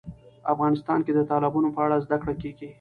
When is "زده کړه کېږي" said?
2.05-2.67